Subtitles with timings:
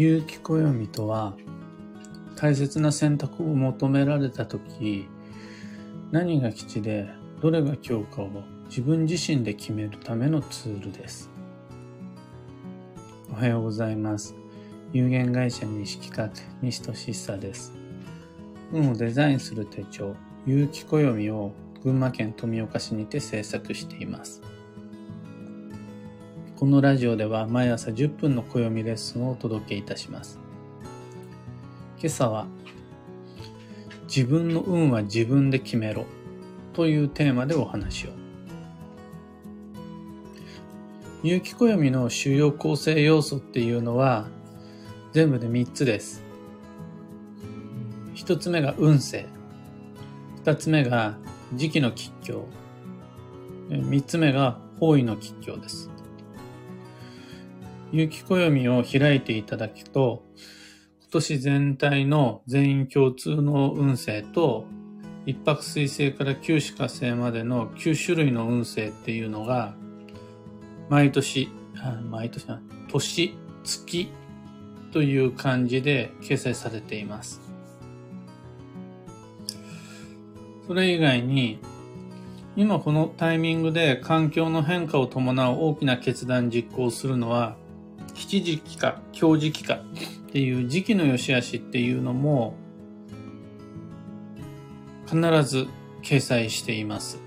[0.00, 1.34] 有機暦とは
[2.34, 5.06] 大切な選択を求められた時
[6.10, 7.06] 何が基地で
[7.42, 8.30] どれが強化を
[8.70, 11.28] 自分自身で決めるためのツールです。
[13.30, 14.34] おはようございます。
[14.94, 16.32] 有限会社西企画
[16.62, 17.74] 西俊久です。
[18.72, 21.52] 運をデザインする手帳有機暦を
[21.84, 24.40] 群馬県富岡市にて制作しています。
[26.60, 30.38] このラジオでは毎朝10分の暦レッスンをお届けいたします。
[31.98, 32.46] 今朝は
[34.14, 36.04] 自分の運は自分で決めろ
[36.74, 38.10] というテーマでお話を。
[41.22, 44.28] 有機暦の主要構成要素っていうのは
[45.12, 46.22] 全部で3つです。
[48.16, 49.24] 1つ目が運勢。
[50.44, 51.16] 2つ目が
[51.54, 52.44] 時期の吉凶。
[53.70, 55.90] 3つ目が方位の吉凶です。
[57.92, 60.22] 有機暦を開いていただくと、
[61.00, 64.64] 今年全体の全員共通の運勢と、
[65.26, 69.74] 一泊水星から九死火星までの9種類の運勢っていうのが、
[70.88, 71.48] 毎年、
[72.10, 72.46] 毎年、
[72.88, 74.08] 年、月
[74.92, 77.40] という感じで掲載されています。
[80.66, 81.58] それ以外に、
[82.56, 87.56] 今このタイミングで環境の変化を伴う大きな決断実行するのは
[88.20, 92.54] 吉時期か強時期かっていう時期の良し悪しっていうのも
[95.06, 95.66] 必ず
[96.02, 97.18] 掲載しています。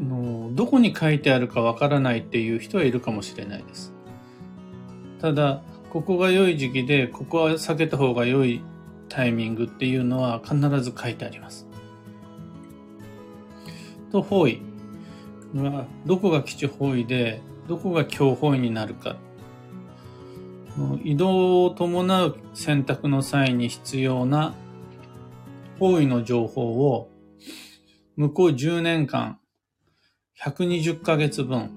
[0.00, 3.92] のどこに書いてあるかわからないっていう人はいるかもしれないです。
[5.20, 8.62] ただ、ここが良い時期で、ここは避けた方が良い
[9.08, 11.66] タイミングっていうのは必ず書いてあります。
[14.12, 14.60] と、方位、
[16.04, 19.16] どこが基地方位で、どこが強法位になるか。
[21.02, 24.54] 移動を伴う選択の際に必要な
[25.78, 27.10] 方位の情報を
[28.16, 29.38] 向こう10年間
[30.42, 31.70] 120ヶ月分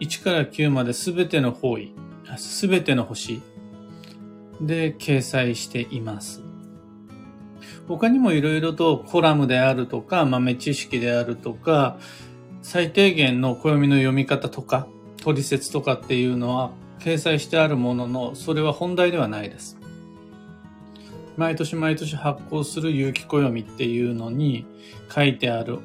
[0.00, 1.94] 1から9まで全ての方位、
[2.60, 3.40] 全ての星
[4.60, 6.42] で掲載しています。
[7.88, 11.98] 他にもいろいろとコラムであるとか豆知識であるとか
[12.62, 14.86] 最低限の暦の読み方とか
[15.22, 19.78] 取説とかっていうのは掲載してあるものの、それは本題ではないです。
[21.36, 24.66] 毎年毎年発行する有機暦っていうのに
[25.14, 25.78] 書いてある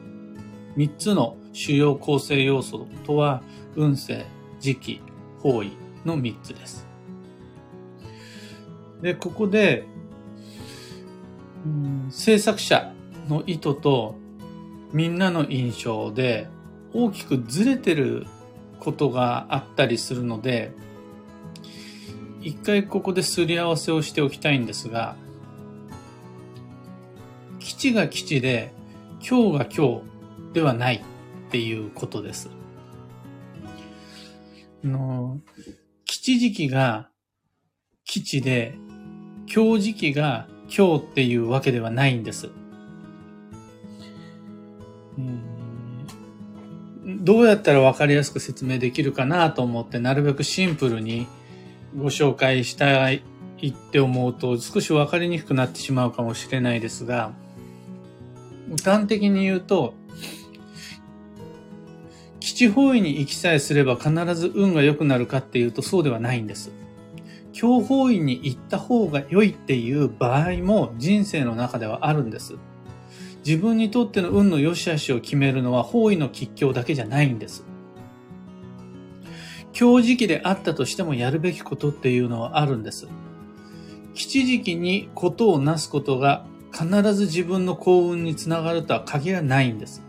[0.76, 3.42] 3つの主要構成要素とは、
[3.76, 4.26] 運勢、
[4.60, 5.02] 時期、
[5.40, 5.72] 方位
[6.06, 6.88] の3つです。
[9.02, 9.86] で、ここで、
[11.66, 12.94] うん、制作者
[13.30, 14.16] の意図と
[14.92, 16.48] みんなの印象で
[16.94, 18.26] 大きくずれてる
[18.86, 20.72] ことがあったりするので、
[22.42, 25.16] 一回ここですり合わせをしておきたいんですが、
[27.60, 28.72] 基地が基地で、
[29.28, 30.02] 今日が今
[30.52, 31.02] 日ではないっ
[31.50, 32.52] ていうことです。
[34.84, 35.40] の
[36.06, 37.10] 基地時期が
[38.04, 38.78] 基地で、
[39.52, 42.52] 今日時期が今日っていうわけではないんです。
[47.22, 51.28] どうやったら分かりやすく説明できるかなと思って、なるべくシンプルに
[51.96, 53.24] ご紹介したい
[53.68, 57.32] って思うと少し分かりにくくなってしまうかもしれないですが、
[58.84, 59.94] 端的に言うと、
[62.40, 66.72] 基地方位に行きさえすれば必ず運が良くなるかっていうとそうではないんです。
[67.54, 72.56] 強方位に行った方が良いっていう場合も人生の中ではあるんです。
[73.46, 77.64] 自分にとっての運の良し悪しを決めるのは方位の吉凶だけじゃないんです。
[79.72, 83.08] 強時期であったとしてもやるべきことっていうのはあるんです。
[84.16, 90.02] 吉時期にことをなすことが必ず自分の幸運につながるとは限らないんです。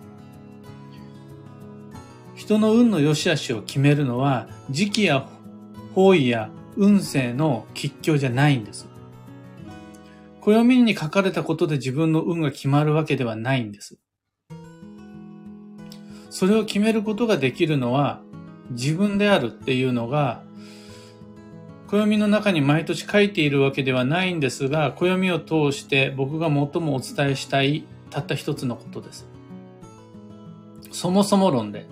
[2.35, 5.29] 人の運の良し悪しを決めるのは時期や
[5.95, 8.87] 方位や運勢の吉凶じゃないんです。
[10.47, 13.99] 暦に書かれたことで自分の運が決まるわけではないんです。
[16.31, 18.21] それを決めることができるのは
[18.71, 20.45] 自分であるっていうのが、
[21.89, 29.27] 暦の中に毎年書いているわけではないんですが、暦を通して僕が最もお伝えしたいたった一つのことです。
[30.93, 31.87] そもそも論で、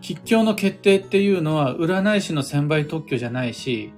[0.00, 3.92] 吉凶の決定っていうのは占い師の専売特許じゃないし、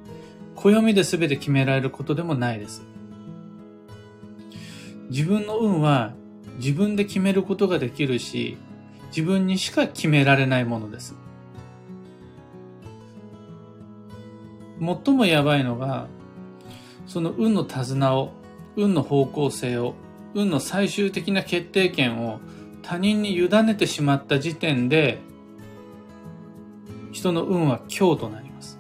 [0.57, 2.96] 暦で全て決められることでもないです。
[5.11, 6.15] 自分の運は
[6.59, 8.57] 自分で決めることができるし、
[9.09, 11.15] 自分にしか決められないものです。
[14.81, 16.07] 最もやばいのが、
[17.07, 18.33] その運の手綱を、
[18.77, 19.95] 運の方向性を、
[20.35, 22.41] 運の最終的な決定権を
[22.83, 25.19] 他人に委ねてしまった時点で、
[27.13, 28.79] 人の運は強となります。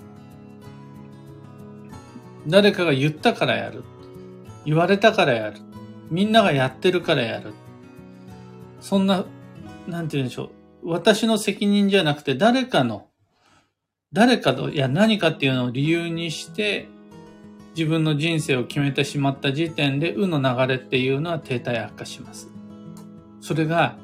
[2.46, 3.84] 誰かが言ったからやる。
[4.67, 5.61] 言われたからやる。
[6.10, 7.52] みんながやってるからやる。
[8.80, 9.24] そんな、
[9.88, 10.50] なんて言うんでしょ
[10.82, 10.90] う。
[10.90, 13.08] 私の責任じゃなくて誰かの、
[14.12, 16.88] 誰かと、いや何かっていうのを理由にして、
[17.76, 22.48] 自分の人生を決めてしまった時点で、運の流れっていうのは停滞悪化します。
[23.40, 23.96] それが、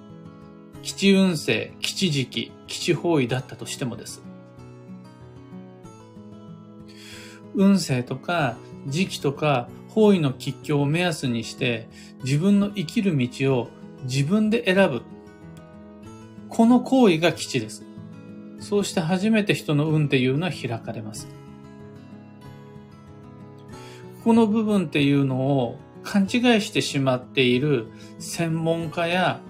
[0.82, 4.22] 基地運勢、基地時期、基地方位だったとしてもです。
[7.54, 8.56] 運勢とか
[8.86, 11.86] 時期とか方位の吉凶を目安にして
[12.24, 13.68] 自分の生きる道を
[14.04, 15.02] 自分で選ぶ。
[16.48, 17.84] この行為が基地です。
[18.58, 21.28] そうして初めて人の運っていうのは開かれます。
[24.24, 26.28] この部分っていうのを勘違い
[26.62, 27.88] してしまっている
[28.18, 29.40] 専門家や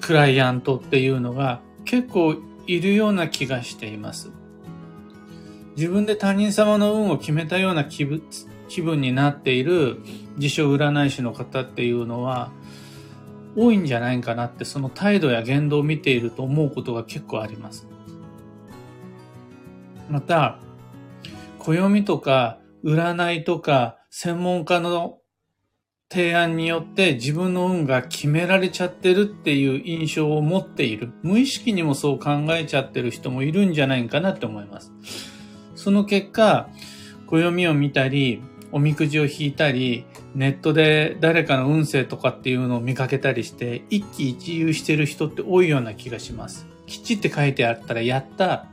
[0.00, 2.34] クライアントっていうのが結構
[2.66, 4.32] いるような気がしています。
[5.76, 8.20] 自分で他人様の運を決めたような気分
[8.68, 9.98] 気分になっている
[10.36, 12.50] 自称占い師の方っていうのは
[13.56, 17.86] 多いんじゃないかなってその態度や言動を見ていると思うことが結構あります。
[20.08, 20.58] また、
[21.58, 25.18] 暦とか占いとか専門家の
[26.10, 31.12] 提案によって自分の運が決められちゃってるっていう印象を持っている。
[31.22, 34.92] 無意識にもそう考えちゃってる人もいるんじゃないかなって思います。
[35.74, 36.70] その結果、
[37.26, 40.04] 暦を見たり、おみくじを引いたり、
[40.34, 46.66] ネットで誰かの運勢とかっていうのを見かけたりして、一喜一憂してる人って多いような気がします。
[46.86, 48.66] 吉って書いてあったら、やった。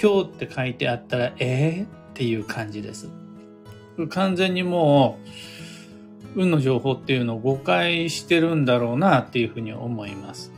[0.00, 3.08] 今日って書いてあったら、ええー、っていう感じです。
[4.10, 5.18] 完全にも
[6.36, 10.52] う、運の情報っていうのを誤解してるんだろうなっていうふうに思います。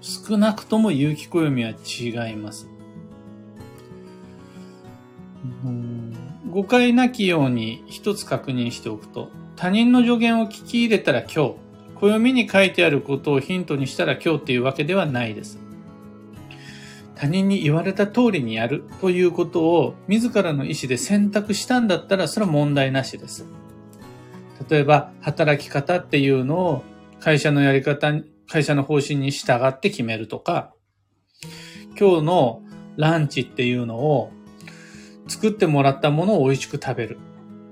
[0.00, 2.68] 少なくとも有機暦は違います。
[6.54, 11.54] 誤解なきように一つ確認しておくと、他人の助言を聞き入れたら今日、
[11.96, 15.58] 暦に書いてあることをヒントにしたら今日っていうわけではないです。
[17.16, 23.46] 他人に言われた通りにやるということを自らの意思で選択したんだったらそれは問題なしです。
[24.70, 26.84] 例えば、働き方っていうのを
[27.18, 28.12] 会社のやり方、
[28.48, 30.72] 会社の方針に従って決めるとか、
[31.98, 32.62] 今日の
[32.96, 34.30] ランチっていうのを
[35.26, 37.18] 作ってもらったものを美味しく食べる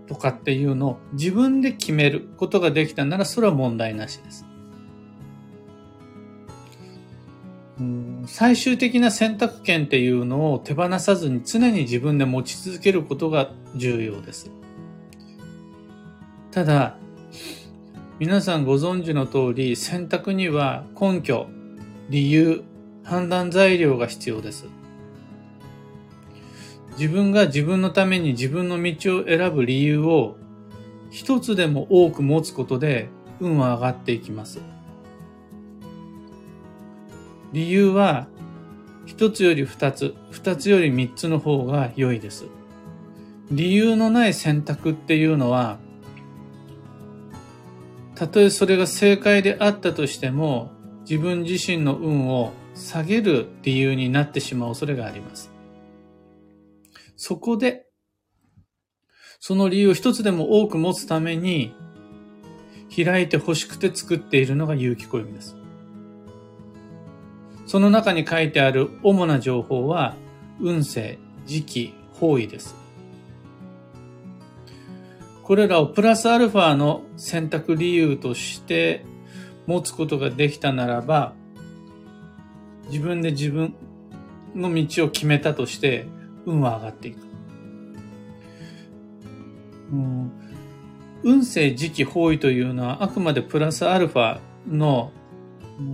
[0.07, 4.47] とかっていうのを自分で決めることができたならそれは問題なしです。
[8.27, 14.51] 最終的な選択権っていうのを手放さずに常に自分で持ち続けることが重要です。
[16.51, 16.97] ただ、
[18.19, 21.49] 皆さんご存知の通り選択には根拠、
[22.09, 22.63] 理由、
[23.03, 24.67] 判断材料が必要です。
[26.99, 30.37] 自分が自分のために自分の道を選ぶ理由を
[31.11, 33.09] 一つでも多く持つことで
[33.41, 34.61] 運は上がっていきます。
[37.53, 38.29] 理由は
[39.05, 42.47] 一つより二つ、二つより三つの方が良いです。
[43.51, 45.79] 理由のない選択っていうのは、
[48.15, 50.71] たとえそれが正解であったとしても、
[51.03, 55.52] 自分自身の運を下げる理由になってしまう恐れがあります。
[57.25, 57.87] そこで、
[59.39, 61.73] その理由を一つでも多く持つために、
[62.91, 65.55] 開いて欲しくて作っているのが有機暦です。
[67.65, 70.17] その中に書いてある主な情報は、
[70.59, 72.75] 運勢、時期、方位です。
[75.45, 79.07] これらをプラスアルファの選択理由として
[79.69, 81.35] 持つことができたならば、
[82.89, 83.77] 自分で自分
[84.57, 86.09] の道を決めたとして、
[86.47, 87.19] 運は上がっていく。
[89.93, 90.33] うん、
[91.23, 95.13] 運勢時期方位というのはあくまでプラスアルファの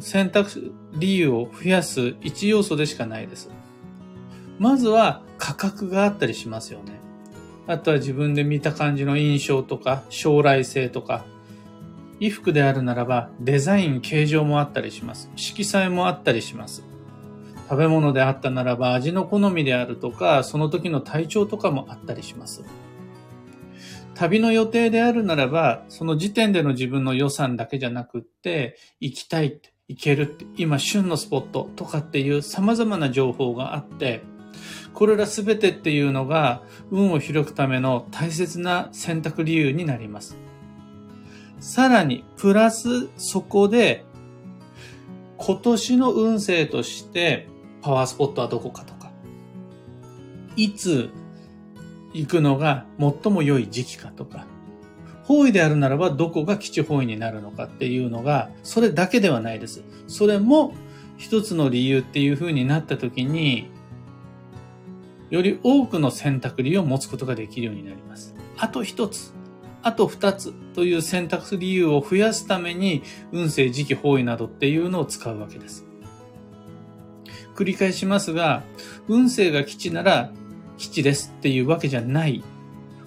[0.01, 3.51] 選択理由を増やす一要素でしかないです。
[4.59, 7.01] まずは価格があったりしますよね。
[7.67, 11.25] あとは自分で見た感じの印象とか将来性とか
[12.19, 15.31] 衣服であるならばデザイン形状もあったりします。
[15.37, 16.85] 色彩もあったりします。
[17.69, 22.65] 食べ物であったならば味の好みであるとか、その時の体調とかもあったりします。
[24.15, 34.23] 旅の予定であるならば、その時点での自分の予算だけじゃなくって、行きたいって、行けるって、今旬のスポットとかっていう様々な情報があって、
[34.95, 40.37] これらすべてっていうのが運を開くための大切な選択理由になります。
[41.61, 44.05] さらに、プラスそこで
[45.37, 47.47] 今年の運勢として
[47.83, 49.11] パワースポットはどこかとか、
[50.57, 51.11] いつ
[52.13, 54.47] 行くのが最も良い時期かとか、
[55.25, 59.83] 方位であるならばどこが基地方位になるのかっていうのが、それだけではないです。
[60.07, 60.75] それも
[61.19, 63.71] 一つの理由っていう風になった時に、
[65.31, 68.35] より多くの選択理由を持つことができるようになります。
[68.57, 69.35] あと一つ、
[69.83, 75.88] あと二つという選択理由を増やすために、運勢、時期、方位などっていうのを使うわけです。
[77.59, 78.63] 繰り返しますが、
[79.09, 80.31] 運勢が基地なら
[80.77, 82.45] 基地ですっていうわけじゃない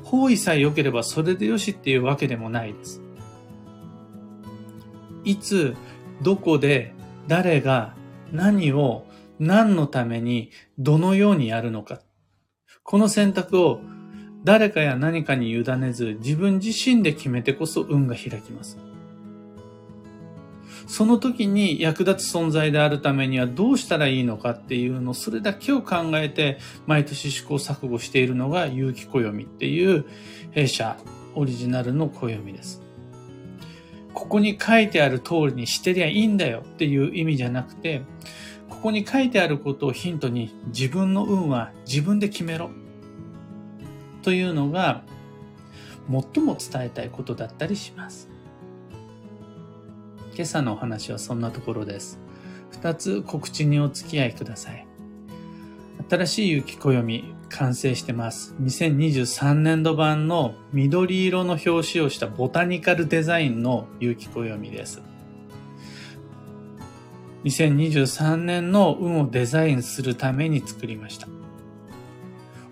[0.04, 3.02] 方位さえ良ければそれでよしっていうわけでもないです。
[5.24, 5.74] いつ、
[6.22, 6.94] どこで、
[7.30, 7.96] 誰が、
[8.34, 9.06] 何を、
[9.40, 12.02] 何のために、どのようにやるのか。
[12.84, 13.80] この選択を
[14.44, 18.78] 誰かや何かに委ねず自分自身で決めてこそ運が開きます。
[20.92, 30.04] その時に役立つ存在であるためにはどうしたらいいのかっていうの、それだけを考えて毎年試行錯誤しているのが有機暦っていう
[30.52, 30.98] 弊社
[31.34, 32.82] オリジナルの暦です。
[34.14, 38.02] ここに書いてある通りにしてりゃいいんだよっていう意味じゃなくて、
[38.68, 42.70] ここに書いてあることをヒントに自分の運は自分で決めろ。
[44.24, 45.04] というのが
[46.10, 48.31] 最も伝えたいことだったりします。
[50.34, 52.20] 今朝のお話はそんなところです。
[52.72, 54.88] 二つ告知にお付き合いください。
[56.10, 58.56] 新しい雪暦完成してます。
[58.62, 65.02] 2023年度版の緑色の表紙をしたボタニカルデザインの雪暦です。
[67.44, 71.28] 2023年の運をデザインするために作りました。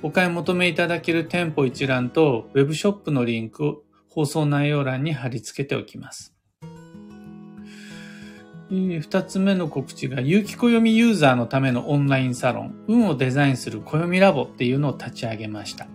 [0.02, 6.39] お買い求めいただける店舗一覧とウェブショップのリンクを放送内容欄に貼り付けておきます。
[8.72, 15.88] 二つ目の告知が、有機暦ユーザーのためのオンラインサロン、運をデザインする暦ラボっていうのを立ち上げました。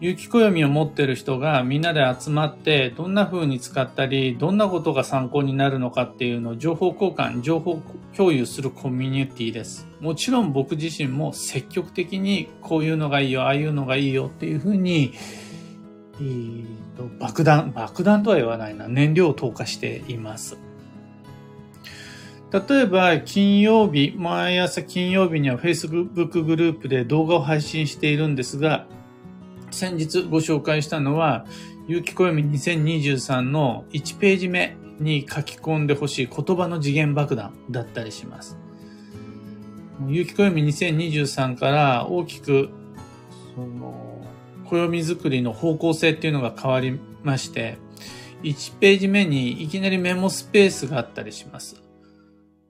[0.00, 7.80] 有機暦を持ってる人がみんなで集まって、どんな風に使ったり、どんなことが参考になるのかっていうのを情報交換、情報
[8.16, 9.86] 共有するコミュニティです。
[10.00, 15.12] もちろん僕自身も積極的にこういうのがいいよ、ああいうのがいいよっていう風に、
[16.20, 16.64] えー、
[16.96, 20.71] と爆弾、爆弾とは言わないな、燃料を投下しています。
[22.52, 28.86] 例えば、金曜日、毎朝金曜日には Facebook グループで動画を配信しているんですが、
[29.70, 31.46] 先日ご紹介したのは、
[31.88, 38.58] 有機暦2023の1ページ目に書き込んでほしい言葉の次元爆弾だったりします。
[40.06, 42.68] 有機暦2023から大きく、
[43.54, 44.26] その、
[44.66, 47.78] 暦作りの方向性っていうのが変わりまして、
[48.42, 51.81] 1ページ目にいきなりメモスペースがあったりします。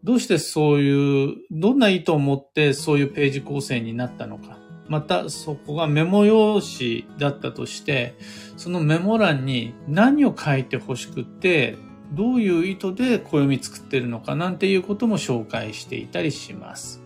[0.04, 4.58] どうしてそういう、どんな意図を持ってそういうページ構成になったのか。
[4.88, 8.14] またそこがメモ用紙だったとして、
[8.56, 11.76] そのメモ欄に何を書いて欲しくて、
[12.12, 17.00] どういう意図で暦作ってるのかなんていうことも紹介していたりします。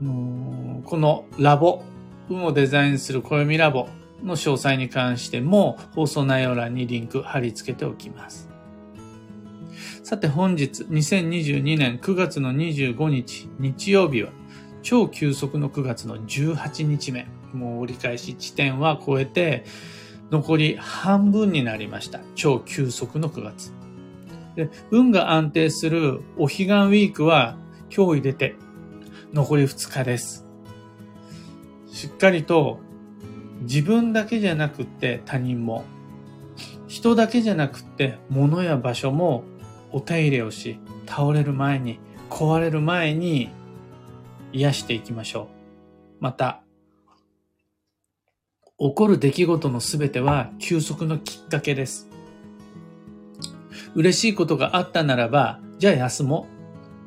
[0.00, 1.82] このラボ、
[2.28, 3.88] 運をデザインする暦ラボ
[4.22, 8.47] の詳細に関しても放送内容欄にリンク貼り付けておきます。
[10.02, 14.30] さて本日2022年9月の25日日曜日は
[14.82, 17.26] 超急速の9月の18日目。
[17.52, 19.64] もう折り返し地点は超えて
[20.30, 22.20] 残り半分になりました。
[22.34, 23.72] 超急速の9月。
[24.56, 27.56] で運が安定するお彼岸ウィークは
[27.94, 28.56] 今日入れて
[29.32, 30.46] 残り2日です。
[31.92, 32.80] しっかりと
[33.62, 35.84] 自分だけじゃなくて他人も
[36.86, 39.44] 人だけじゃなくって物や場所も
[39.92, 41.98] お手入れをし、倒れる前に、
[42.30, 43.50] 壊れる前に
[44.52, 45.48] 癒していきましょ
[46.20, 46.22] う。
[46.22, 46.62] また、
[48.78, 52.08] 起こる出来事のすべては休息のきっかけです。
[53.94, 56.46] 嬉しいことがあったならば、じゃあ休も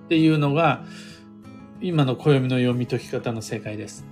[0.03, 0.83] うっていうのが、
[1.79, 4.05] 今の暦の読み解き方の正解です。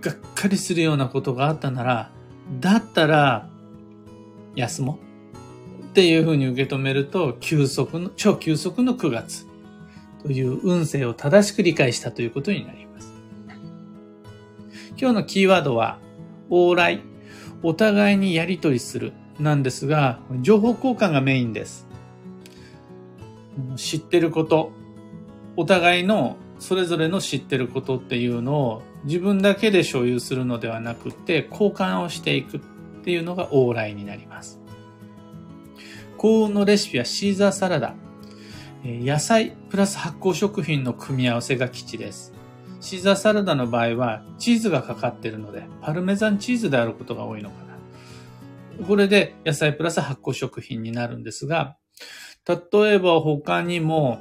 [0.00, 2.10] がっかりするようなことがあったなら、
[2.60, 3.48] だったら、
[4.54, 5.07] 休もう。
[5.88, 9.46] っていうふうに受け止めると、急速の、超急速の9月
[10.22, 13.12] という運勢を正しく理解したということになります。
[14.98, 15.98] 今日のキーワードは、
[16.50, 17.00] 往来、
[17.62, 21.86] お互いにやり取りするなんですが、情報交換がメインです。
[23.76, 24.72] 知ってること、
[25.56, 32.60] お互いのそれぞれの知ってることっていうのを自分だけで所有するのではなくて交換をしていくっ
[33.04, 34.60] ていうのが往来になります。
[36.18, 37.94] 幸運のレシピはシーザーサラダ。
[38.84, 42.34] 野菜プラス発酵食品の組み合わせが基地です。
[42.80, 47.56] シーザーサラダの場合はチーズがかかっているので、パルメザンチーズであることが多いのか
[48.78, 48.86] な。
[48.86, 51.76] これで野菜プラス発酵食品になるんですが、
[52.48, 54.18] 例えば他にも、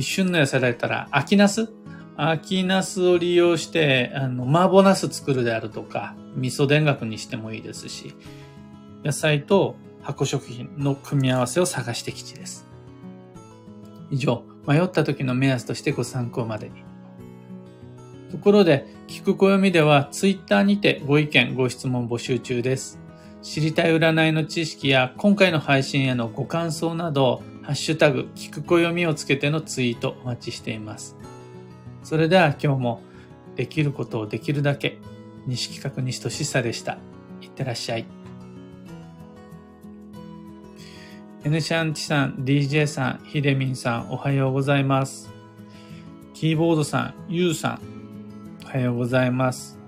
[0.00, 1.68] 旬の野菜だったら秋ナス
[2.16, 8.14] 秋ナスを利用して、あの、麻婆ナス作るであるとか、味噌田楽にしてもいいですし、
[9.04, 12.64] 野菜と発酵食品の組み合わせを探してきちです。
[14.08, 16.84] 以上、迷った時の目安としてご参考までに。
[18.30, 23.00] ところで、聞く暦ではツイッターにてご意見、ご質問募集中です。
[23.42, 31.16] 知りたい占いの知識や今回の配信へのご感想など、ハッシュタグ、聞く暦をつけてのツイートお待ちしています。
[32.04, 33.02] それでは今日も
[33.56, 34.98] できることをできるだけ、
[35.48, 36.98] 西企画西俊さでした。
[37.40, 38.15] いってらっしゃい。
[41.46, 45.30] N シャンチさん、DJ さん、ヒデミンさん、おはようございます。
[46.34, 47.80] キーボードさん、ユウさん、
[48.64, 49.78] おはようございます。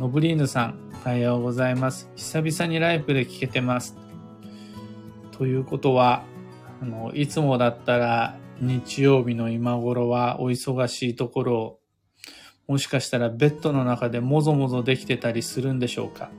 [0.00, 2.10] ノブリーヌさん、おはようございます。
[2.16, 3.96] 久々にライブで聞けてます。
[5.30, 6.24] ということは、
[6.82, 11.80] あの、いつもだったら日曜日の今頃はお忙しいところを、
[12.66, 16.32] もしかしたらベッドの中でもぞもぞできてたりするんでしょうか。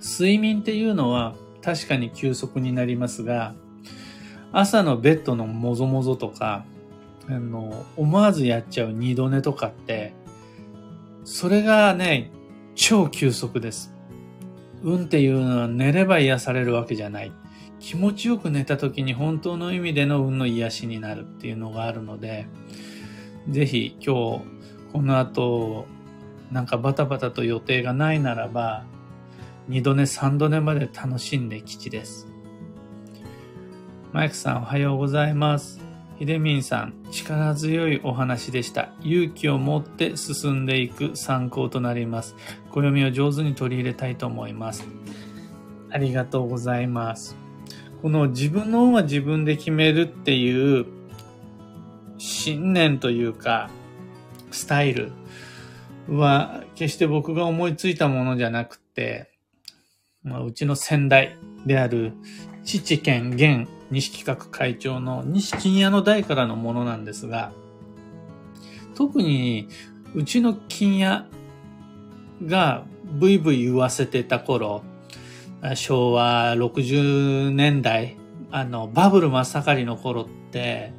[0.00, 3.54] 睡眠っていうのは確かに休息になりますが、
[4.52, 6.66] 朝のベッドのもぞもぞとか、
[7.26, 10.12] あの、思わずやっちゃう二度寝とかって、
[11.24, 12.30] それがね、
[12.74, 13.94] 超休息です。
[14.82, 17.32] 運っていうのは寝れば癒されるわけじゃない。
[17.80, 22.46] 気持ちよく寝た時に本当の意味での運の癒しになるっていうのがあるので、
[23.48, 24.44] ぜひ今日、
[24.92, 25.86] この後、
[26.52, 28.84] なんかバタバタと予定がないならば、
[29.66, 32.28] 二度寝三度寝まで楽しんで吉です。
[34.12, 35.80] マイクさんおはようございます。
[36.18, 38.90] ひでみんさん、力強いお話でした。
[39.00, 42.36] 勇気を持って進んでいく参考となります。
[42.72, 44.86] 暦を上手に取り入れたいと思います。
[45.90, 47.36] ありがとうございます。
[48.02, 50.86] この自分の運は自分で決めるっていう
[52.18, 53.70] 信念というか、
[54.50, 55.10] スタイル
[56.08, 59.33] は決して僕が思いついたものじゃなくて、
[60.24, 62.12] まあ、うちの先代である
[62.64, 67.52] 父兼現西企画会長の西金屋の代からのものなんですが、
[68.94, 69.68] 特に
[70.14, 71.26] うちの金屋
[72.46, 74.82] がブイブイ言わせてた頃、
[75.74, 78.16] 昭和60年代、
[78.50, 80.92] あの、バブル真っ盛りの頃って、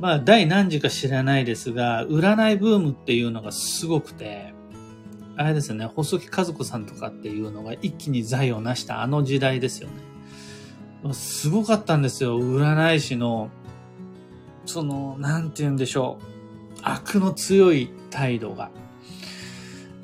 [0.00, 4.53] まあ、第何次か知らないですが、占いブームっていうのがすごくて、
[5.36, 11.12] あれですね、細木和子さんとかっていうのが一気に財を成したあの時代ですよね。
[11.12, 13.50] すごかったんですよ、占い師の、
[14.64, 16.24] その、なんて言うんでしょう。
[16.82, 18.70] 悪の強い態度が。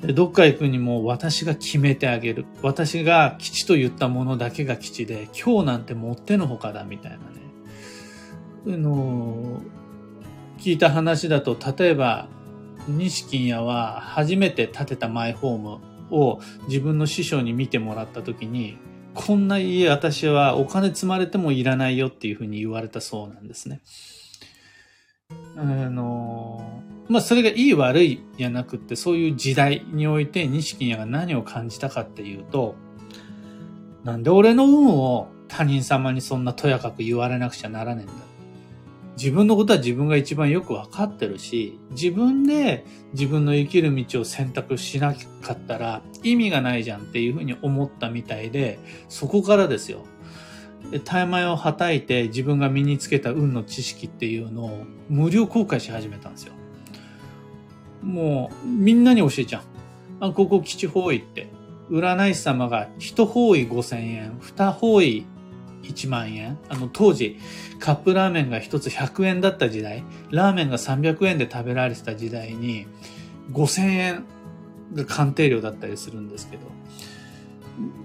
[0.01, 2.45] どっか行くにも私が決めてあげる。
[2.61, 7.23] 私が吉と言ったものだけが吉で、今日なんてもってのほかだみたいなね。
[8.67, 9.61] あの、
[10.57, 12.27] 聞いた話だと、例えば、
[12.87, 15.79] 西金屋は初めて建てたマイホーム
[16.11, 18.77] を自分の師匠に見てもらった時に、
[19.13, 23.81] こんな家私はお金積まれてもいらないよっていうふうに言われたそうなんですね。
[25.57, 32.75] あの、まあ、それがいい悪いじゃなくって、そういう時代において西金屋が何を感じたかっていうと、
[34.03, 38.13] なんで俺の運を他人様にそんなとやかく言われなくちゃならねえんだ。
[39.17, 50.05] 自分のことは自分が一番よくわかってるし、自分で自分の生きる道を選択しなかったら意味がないじゃんっていうふうに思ったみたいで、そこからですよ。
[51.05, 56.53] タイマイをはたいて自分が身につけた運の知識っていうのを無料公開し始めたんですよ。
[58.01, 59.61] もうみんなに教えちゃう。
[60.19, 61.47] あ、ここ基地方位って。
[61.91, 65.25] 占い師様が一方位5000円、二方位
[65.91, 66.57] 1万円。
[66.69, 67.37] あの当時
[67.79, 72.87] カップラーメンが一つ100円だった時代、ラーメンが300円で食べられてた時代に
[73.51, 74.25] 5000円
[74.93, 76.63] が鑑定料だったりするんですけど、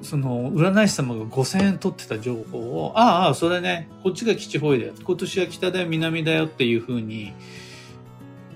[0.02, 4.92] その占い師様が5000円取ってた情報を、ああ、それね、こっちが基地方位だよ。
[5.02, 7.32] 今年は北だよ、南だよっていうふうに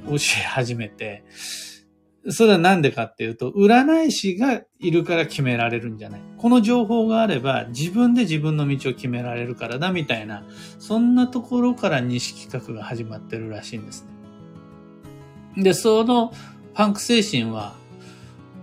[0.07, 1.25] 教え始めて、
[2.29, 6.21] それはなんでかっていうと、占い師がいるから決められるんじゃない。
[6.37, 10.45] この情報があれば自分で自分の道を決められるからだみたいな、
[10.79, 14.07] そんなところから西企画が始まってるらしいんです
[15.57, 15.63] ね。
[15.63, 16.33] で、その
[16.75, 17.75] パンク精神は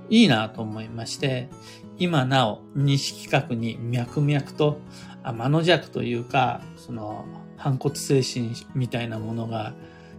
[0.10, 1.50] いいなと思いまして、
[1.98, 4.80] 今なお西企画に脈々と
[5.24, 7.26] 天の弱というか、その
[7.58, 9.74] 反骨精神みたいなものが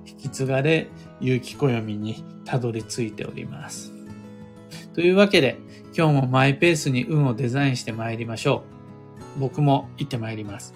[0.09, 0.89] 引き継がれ、
[1.21, 3.93] 有機暦にたどり着いております。
[4.95, 5.59] というわけで、
[5.97, 8.65] 今日もマイペースに運をデザインして参りましょ
[9.37, 9.41] う。
[9.41, 10.75] 僕も行って参ります。